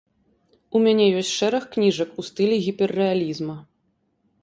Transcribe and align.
У 0.77 0.81
мяне 0.85 1.05
ёсць 1.19 1.35
шэраг 1.43 1.63
кніжак 1.77 2.09
у 2.25 2.27
стылі 2.31 2.61
гіперрэалізма. 2.71 3.63